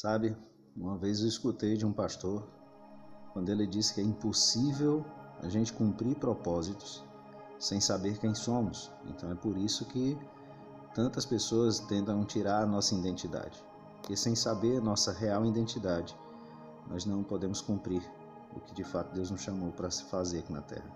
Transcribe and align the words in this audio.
Sabe, 0.00 0.36
uma 0.76 0.96
vez 0.96 1.22
eu 1.22 1.26
escutei 1.26 1.76
de 1.76 1.84
um 1.84 1.92
pastor 1.92 2.46
quando 3.32 3.48
ele 3.48 3.66
disse 3.66 3.92
que 3.92 4.00
é 4.00 4.04
impossível 4.04 5.04
a 5.42 5.48
gente 5.48 5.72
cumprir 5.72 6.14
propósitos 6.14 7.04
sem 7.58 7.80
saber 7.80 8.16
quem 8.18 8.32
somos. 8.32 8.92
Então 9.06 9.28
é 9.32 9.34
por 9.34 9.56
isso 9.56 9.84
que 9.86 10.16
tantas 10.94 11.26
pessoas 11.26 11.80
tentam 11.80 12.24
tirar 12.24 12.62
a 12.62 12.66
nossa 12.66 12.94
identidade. 12.94 13.60
Porque 13.96 14.16
sem 14.16 14.36
saber 14.36 14.80
nossa 14.80 15.10
real 15.10 15.44
identidade, 15.44 16.16
nós 16.88 17.04
não 17.04 17.24
podemos 17.24 17.60
cumprir 17.60 18.08
o 18.54 18.60
que 18.60 18.74
de 18.74 18.84
fato 18.84 19.12
Deus 19.12 19.32
nos 19.32 19.40
chamou 19.40 19.72
para 19.72 19.90
se 19.90 20.04
fazer 20.04 20.38
aqui 20.38 20.52
na 20.52 20.62
terra. 20.62 20.88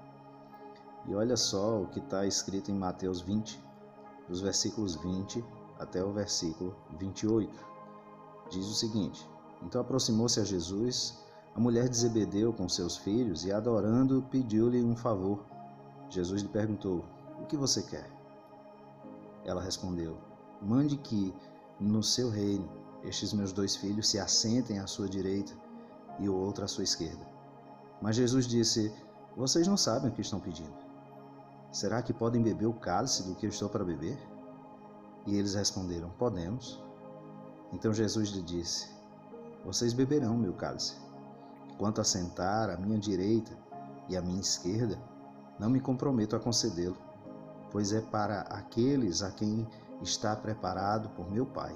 E 1.09 1.15
olha 1.17 1.37
só 1.37 1.83
o 1.83 1.89
que 1.89 1.99
está 1.99 2.25
escrito 2.25 2.71
em 2.71 2.79
Mateus 2.79 3.21
20, 3.21 3.61
dos 4.29 4.41
versículos 4.41 4.95
20 4.95 5.45
até 5.81 6.05
o 6.05 6.13
versículo 6.13 6.77
28. 7.01 7.72
Diz 8.53 8.67
o 8.67 8.75
seguinte: 8.75 9.27
Então 9.63 9.81
aproximou-se 9.81 10.39
a 10.39 10.45
Jesus 10.45 11.19
a 11.55 11.61
mulher 11.61 11.89
de 11.89 11.97
Zebedeu 11.97 12.53
com 12.53 12.69
seus 12.69 12.99
filhos 12.99 13.47
e, 13.47 13.53
adorando, 13.53 14.23
pediu-lhe 14.31 14.85
um 14.85 14.95
favor. 14.95 15.43
Jesus 16.11 16.43
lhe 16.43 16.49
perguntou: 16.49 17.03
O 17.41 17.47
que 17.47 17.57
você 17.57 17.83
quer? 17.83 18.11
Ela 19.43 19.63
respondeu: 19.63 20.19
Mande 20.61 20.99
que, 20.99 21.35
no 21.81 22.03
seu 22.03 22.29
reino, 22.29 22.69
estes 23.03 23.33
meus 23.33 23.55
dois 23.55 23.75
filhos 23.75 24.07
se 24.09 24.19
assentem 24.19 24.79
à 24.79 24.87
sua 24.87 25.09
direita 25.09 25.55
e 26.19 26.29
o 26.29 26.37
outro 26.37 26.63
à 26.63 26.69
sua 26.69 26.85
esquerda. 26.85 27.27
Mas 28.03 28.17
Jesus 28.17 28.47
disse: 28.47 28.93
Vocês 29.35 29.67
não 29.67 29.79
sabem 29.79 30.11
o 30.11 30.15
que 30.15 30.21
estão 30.21 30.39
pedindo. 30.39 30.77
Será 31.71 32.03
que 32.03 32.13
podem 32.13 32.43
beber 32.43 32.67
o 32.67 32.75
cálice 32.75 33.23
do 33.23 33.35
que 33.35 33.47
eu 33.47 33.51
estou 33.51 33.71
para 33.71 33.83
beber? 33.83 34.19
E 35.27 35.39
eles 35.39 35.55
responderam: 35.55 36.11
Podemos. 36.19 36.92
Então 37.73 37.93
Jesus 37.93 38.29
lhe 38.29 38.43
disse: 38.43 38.89
Vocês 39.65 39.93
beberão 39.93 40.37
meu 40.37 40.53
cálice. 40.53 40.95
Quanto 41.79 42.01
a 42.01 42.05
sentar 42.05 42.71
à 42.71 42.77
minha 42.77 42.99
direita 42.99 43.57
e 44.09 44.17
à 44.17 44.23
minha 44.23 44.41
esquerda, 44.41 44.99
não 45.59 45.71
me 45.71 45.81
comprometo 45.81 46.37
a 46.37 46.41
concedê-lo, 46.41 46.97
pois 47.71 47.93
é 47.93 48.01
para 48.01 48.43
aqueles 48.43 49.23
a 49.23 49.31
quem 49.31 49.67
está 50.03 50.37
preparado 50.37 51.09
por 51.11 51.31
meu 51.31 51.47
Pai. 51.47 51.75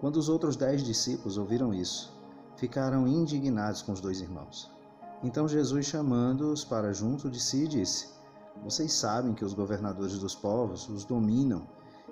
Quando 0.00 0.16
os 0.16 0.28
outros 0.28 0.56
dez 0.56 0.82
discípulos 0.82 1.38
ouviram 1.38 1.72
isso, 1.72 2.12
ficaram 2.56 3.06
indignados 3.06 3.82
com 3.82 3.92
os 3.92 4.00
dois 4.00 4.20
irmãos. 4.20 4.70
Então 5.22 5.46
Jesus, 5.46 5.86
chamando-os 5.86 6.64
para 6.64 6.92
junto 6.92 7.30
de 7.30 7.40
si, 7.40 7.68
disse: 7.68 8.08
Vocês 8.64 8.92
sabem 8.92 9.32
que 9.32 9.44
os 9.44 9.54
governadores 9.54 10.18
dos 10.18 10.34
povos 10.34 10.88
os 10.88 11.04
dominam 11.04 11.66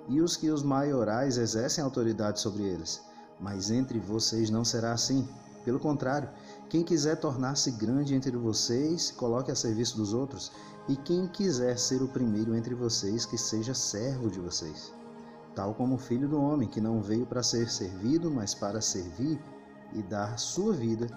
e 0.07 0.21
os 0.21 0.35
que 0.35 0.49
os 0.49 0.63
maiorais 0.63 1.37
exercem 1.37 1.83
autoridade 1.83 2.39
sobre 2.39 2.63
eles. 2.63 3.01
Mas 3.39 3.71
entre 3.71 3.99
vocês 3.99 4.49
não 4.49 4.63
será 4.63 4.91
assim. 4.91 5.27
Pelo 5.63 5.79
contrário, 5.79 6.29
quem 6.69 6.83
quiser 6.83 7.17
tornar-se 7.17 7.71
grande 7.71 8.15
entre 8.15 8.35
vocês, 8.35 9.11
coloque 9.11 9.51
a 9.51 9.55
serviço 9.55 9.97
dos 9.97 10.13
outros, 10.13 10.51
e 10.87 10.95
quem 10.95 11.27
quiser 11.27 11.77
ser 11.77 12.01
o 12.01 12.07
primeiro 12.07 12.55
entre 12.55 12.73
vocês, 12.73 13.25
que 13.25 13.37
seja 13.37 13.73
servo 13.73 14.29
de 14.29 14.39
vocês. 14.39 14.91
Tal 15.55 15.73
como 15.73 15.95
o 15.95 15.99
filho 15.99 16.27
do 16.27 16.41
homem, 16.41 16.67
que 16.67 16.81
não 16.81 17.01
veio 17.01 17.25
para 17.25 17.43
ser 17.43 17.69
servido, 17.69 18.31
mas 18.31 18.53
para 18.53 18.81
servir 18.81 19.39
e 19.93 20.01
dar 20.01 20.39
sua 20.39 20.73
vida 20.73 21.07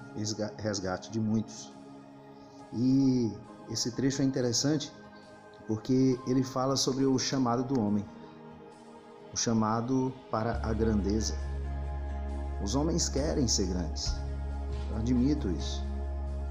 resgate 0.58 1.10
de 1.10 1.20
muitos. 1.20 1.72
E 2.72 3.32
esse 3.70 3.92
trecho 3.92 4.22
é 4.22 4.24
interessante 4.24 4.92
porque 5.66 6.18
ele 6.26 6.42
fala 6.42 6.76
sobre 6.76 7.06
o 7.06 7.18
chamado 7.18 7.64
do 7.64 7.80
homem, 7.80 8.04
o 9.34 9.36
chamado 9.36 10.12
para 10.30 10.60
a 10.62 10.72
grandeza. 10.72 11.34
Os 12.62 12.76
homens 12.76 13.08
querem 13.08 13.48
ser 13.48 13.66
grandes, 13.66 14.14
eu 14.90 14.96
admito 14.96 15.50
isso. 15.50 15.84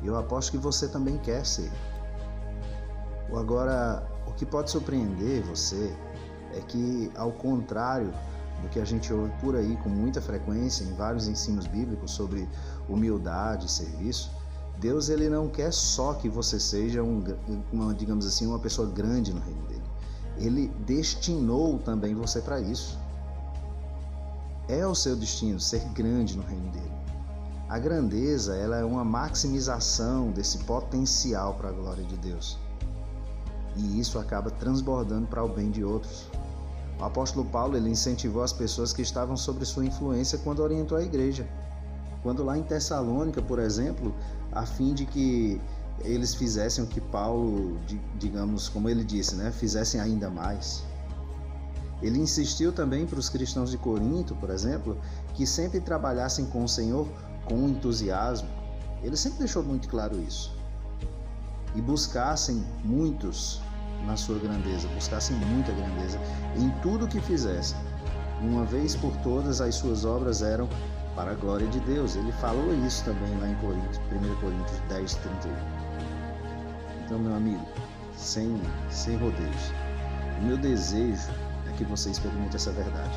E 0.02 0.08
eu 0.08 0.18
aposto 0.18 0.52
que 0.52 0.58
você 0.58 0.90
também 0.90 1.18
quer 1.18 1.46
ser. 1.46 1.72
Agora, 3.34 4.06
o 4.28 4.34
que 4.34 4.46
pode 4.46 4.70
surpreender 4.70 5.42
você 5.44 5.96
é 6.54 6.60
que, 6.60 7.10
ao 7.16 7.32
contrário 7.32 8.14
do 8.62 8.70
que 8.70 8.80
a 8.80 8.86
gente 8.86 9.12
ouve 9.12 9.32
por 9.42 9.56
aí 9.56 9.76
com 9.78 9.90
muita 9.90 10.22
frequência 10.22 10.84
em 10.84 10.94
vários 10.94 11.28
ensinos 11.28 11.66
bíblicos 11.66 12.12
sobre 12.12 12.48
humildade 12.88 13.66
e 13.66 13.70
serviço, 13.70 14.30
Deus 14.78 15.08
ele 15.08 15.30
não 15.30 15.48
quer 15.48 15.72
só 15.72 16.14
que 16.14 16.28
você 16.28 16.60
seja 16.60 17.02
um, 17.02 17.24
uma, 17.72 17.94
digamos 17.94 18.28
assim, 18.28 18.46
uma 18.46 18.60
pessoa 18.60 18.90
grande 18.92 19.34
no 19.34 19.40
reino 19.40 19.66
dele. 19.68 19.84
Ele 20.38 20.68
destinou 20.86 21.80
também 21.80 22.16
você 22.16 22.42
para 22.42 22.60
isso. 22.60 22.98
É 24.68 24.86
o 24.86 24.96
seu 24.96 25.16
destino 25.16 25.60
ser 25.60 25.84
grande 25.90 26.38
no 26.38 26.44
reino 26.44 26.72
dele. 26.72 26.92
A 27.70 27.80
grandeza 27.80 28.56
ela 28.56 28.78
é 28.78 28.84
uma 28.84 29.04
maximização 29.04 30.32
desse 30.32 30.60
potencial 30.60 31.56
para 31.56 31.70
a 31.70 31.72
glória 31.72 32.04
de 32.04 32.16
Deus. 32.18 32.58
E 33.76 34.00
isso 34.00 34.20
acaba 34.20 34.52
transbordando 34.52 35.28
para 35.28 35.44
o 35.44 35.50
bem 35.50 35.72
de 35.72 35.84
outros. 35.84 36.28
O 37.00 37.04
apóstolo 37.04 37.46
Paulo 37.46 37.76
ele 37.76 37.90
incentivou 37.90 38.44
as 38.44 38.54
pessoas 38.54 38.94
que 38.94 39.02
estavam 39.02 39.36
sob 39.36 39.66
sua 39.66 39.86
influência 39.86 40.38
quando 40.38 40.62
orientou 40.62 40.98
a 40.98 41.04
igreja. 41.04 41.48
Quando 42.22 42.44
lá 42.44 42.58
em 42.58 42.64
Tessalônica, 42.64 43.42
por 43.42 43.60
exemplo, 43.60 44.14
a 44.52 44.66
fim 44.66 44.94
de 44.94 45.06
que 45.06 45.60
eles 46.02 46.34
fizessem 46.36 46.84
o 46.84 46.88
que 46.88 47.00
Paulo, 47.00 47.80
digamos, 48.18 48.68
como 48.70 48.90
ele 48.90 49.04
disse, 49.04 49.36
né, 49.36 49.52
fizessem 49.52 50.00
ainda 50.00 50.30
mais. 50.30 50.84
Ele 52.02 52.20
insistiu 52.20 52.74
também 52.74 53.06
para 53.06 53.20
os 53.20 53.30
cristãos 53.30 53.72
de 53.72 53.78
Corinto, 53.78 54.36
por 54.36 54.50
exemplo, 54.50 54.98
que 55.34 55.48
sempre 55.48 55.80
trabalhassem 55.80 56.46
com 56.48 56.64
o 56.64 56.68
Senhor 56.68 57.08
com 57.46 57.68
entusiasmo, 57.68 58.50
ele 59.02 59.18
sempre 59.18 59.40
deixou 59.40 59.64
muito 59.64 59.88
claro 59.90 60.20
isso. 60.22 60.56
E 61.76 61.82
buscassem 61.82 62.64
muitos 62.84 63.62
na 64.06 64.16
sua 64.16 64.38
grandeza, 64.40 64.88
buscassem 64.90 65.36
muita 65.38 65.72
grandeza 65.72 66.20
em 66.58 66.70
tudo 66.82 67.08
que 67.08 67.20
fizessem. 67.22 67.78
Uma 68.42 68.66
vez 68.66 68.96
por 68.96 69.16
todas 69.18 69.62
as 69.62 69.76
suas 69.76 70.06
obras 70.06 70.42
eram 70.42 70.68
para 71.16 71.32
a 71.32 71.36
glória 71.36 71.68
de 71.68 71.80
Deus. 71.82 72.16
Ele 72.16 72.32
falou 72.34 72.74
isso 72.86 73.04
também 73.06 73.38
lá 73.40 73.48
em 73.48 73.56
Coríntios, 73.56 73.98
1 74.12 74.36
Coríntios 74.42 74.80
10, 74.90 75.16
31. 75.16 75.83
Então, 77.14 77.26
meu 77.26 77.36
amigo, 77.36 77.64
sem, 78.18 78.60
sem 78.90 79.16
rodeios, 79.18 79.72
o 80.42 80.46
meu 80.46 80.58
desejo 80.58 81.30
é 81.70 81.78
que 81.78 81.84
você 81.84 82.10
experimente 82.10 82.56
essa 82.56 82.72
verdade. 82.72 83.16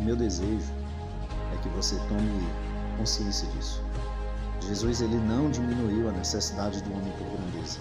O 0.00 0.02
meu 0.02 0.16
desejo 0.16 0.72
é 1.52 1.56
que 1.62 1.68
você 1.68 1.94
tome 2.08 2.48
consciência 2.98 3.46
disso. 3.52 3.80
Jesus 4.60 5.02
ele 5.02 5.14
não 5.18 5.52
diminuiu 5.52 6.08
a 6.08 6.12
necessidade 6.12 6.82
do 6.82 6.92
homem 6.92 7.12
por 7.12 7.28
grandeza. 7.28 7.78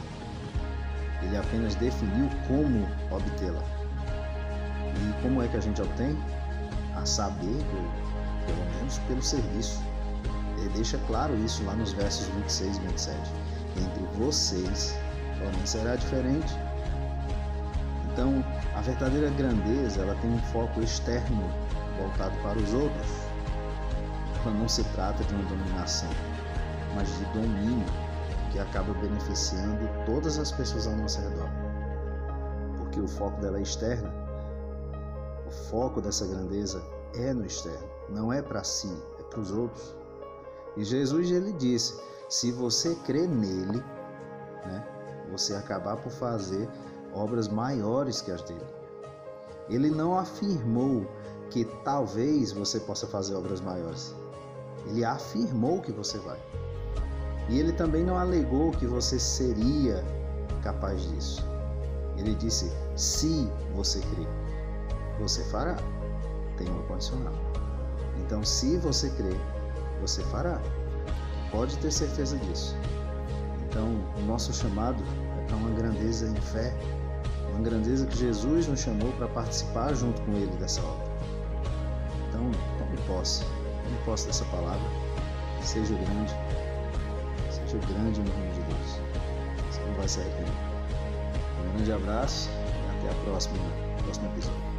Ele 1.23 1.37
apenas 1.37 1.73
definiu 1.73 2.29
como 2.47 2.87
obtê-la. 3.09 3.63
E 4.93 5.23
como 5.23 5.41
é 5.41 5.47
que 5.47 5.57
a 5.57 5.59
gente 5.59 5.81
obtém? 5.81 6.15
A 6.95 7.03
saber, 7.03 7.65
pelo 8.45 8.75
menos 8.75 8.99
pelo 9.07 9.23
serviço. 9.23 9.81
Ele 10.59 10.69
deixa 10.69 10.99
claro 11.07 11.35
isso 11.43 11.63
lá 11.63 11.73
nos 11.73 11.93
versos 11.93 12.27
26 12.27 12.77
e 12.77 12.79
27. 12.81 13.52
Entre 13.77 14.03
vocês, 14.17 14.95
porém, 15.39 15.65
será 15.65 15.95
diferente. 15.95 16.53
Então, 18.11 18.43
a 18.75 18.81
verdadeira 18.81 19.29
grandeza, 19.31 20.01
ela 20.01 20.15
tem 20.15 20.31
um 20.31 20.41
foco 20.51 20.81
externo 20.81 21.49
voltado 21.97 22.35
para 22.43 22.57
os 22.59 22.73
outros 22.73 23.33
não 24.51 24.67
se 24.67 24.83
trata 24.85 25.23
de 25.23 25.33
uma 25.33 25.43
dominação, 25.45 26.09
mas 26.95 27.07
de 27.17 27.25
domínio 27.25 27.85
que 28.51 28.59
acaba 28.59 28.93
beneficiando 28.93 29.89
todas 30.05 30.37
as 30.37 30.51
pessoas 30.51 30.87
ao 30.87 30.95
nosso 30.95 31.21
redor. 31.21 31.49
Porque 32.77 32.99
o 32.99 33.07
foco 33.07 33.39
dela 33.41 33.57
é 33.57 33.61
externa. 33.61 34.13
O 35.47 35.51
foco 35.51 36.01
dessa 36.01 36.25
grandeza 36.25 36.83
é 37.15 37.33
no 37.33 37.45
externo, 37.45 37.87
não 38.09 38.33
é 38.33 38.41
para 38.41 38.63
si, 38.63 38.91
é 39.19 39.23
para 39.23 39.39
os 39.39 39.51
outros. 39.51 39.95
E 40.75 40.83
Jesus 40.83 41.31
ele 41.31 41.53
disse: 41.53 41.99
se 42.33 42.51
você 42.51 42.95
crê 43.05 43.27
nele, 43.27 43.77
né, 44.65 44.83
você 45.31 45.53
acabar 45.53 45.97
por 45.97 46.11
fazer 46.11 46.67
obras 47.13 47.47
maiores 47.47 48.21
que 48.21 48.31
as 48.31 48.41
dele. 48.41 48.65
Ele 49.69 49.91
não 49.91 50.17
afirmou 50.17 51.05
que 51.51 51.63
talvez 51.85 52.51
você 52.51 52.79
possa 52.79 53.05
fazer 53.05 53.35
obras 53.35 53.61
maiores. 53.61 54.15
Ele 54.87 55.05
afirmou 55.05 55.79
que 55.79 55.91
você 55.91 56.17
vai. 56.17 56.39
E 57.49 57.59
ele 57.59 57.71
também 57.71 58.03
não 58.03 58.17
alegou 58.17 58.71
que 58.71 58.87
você 58.87 59.19
seria 59.19 60.03
capaz 60.63 61.03
disso. 61.11 61.47
Ele 62.17 62.33
disse: 62.33 62.67
se 62.95 63.47
você 63.75 63.99
crer, 63.99 64.27
você 65.19 65.43
fará. 65.43 65.75
Tem 66.57 66.67
uma 66.67 66.81
condicional. 66.87 67.33
Então, 68.25 68.43
se 68.43 68.75
você 68.77 69.11
crer, 69.11 69.39
você 70.01 70.23
fará. 70.23 70.59
Pode 71.53 71.77
ter 71.77 71.91
certeza 71.91 72.37
disso. 72.39 72.75
Então, 73.69 73.87
o 74.17 74.21
nosso 74.25 74.51
chamado 74.51 75.01
é 75.39 75.45
para 75.45 75.55
uma 75.55 75.69
grandeza 75.69 76.27
em 76.27 76.35
fé, 76.35 76.73
uma 77.51 77.61
grandeza 77.61 78.05
que 78.05 78.17
Jesus 78.17 78.67
nos 78.67 78.81
chamou 78.81 79.13
para 79.13 79.29
participar 79.29 79.93
junto 79.93 80.21
com 80.23 80.33
Ele 80.33 80.51
dessa 80.57 80.81
obra. 80.81 81.07
Então, 82.27 82.51
tome 82.77 82.97
posse 83.07 83.45
Tome 83.83 83.97
posse 84.05 84.27
dessa 84.27 84.45
palavra. 84.45 84.81
Seja 85.61 85.93
grande. 85.93 86.33
Seja 87.51 87.77
grande 87.87 88.19
no 88.21 88.29
nome 88.29 88.51
de 88.53 88.61
Deus. 88.61 88.99
Você 89.69 89.81
não 89.81 89.93
vai 89.95 90.07
se 90.07 90.19
arrepender. 90.19 90.51
Um 91.59 91.73
grande 91.73 91.91
abraço 91.91 92.49
e 92.49 92.97
até 92.97 93.11
a 93.11 93.23
próxima, 93.23 93.57
próximo 94.03 94.27
episódio. 94.27 94.72